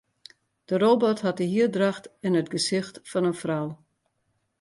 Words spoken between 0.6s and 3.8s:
De robot hat de hierdracht en it gesicht fan in frou.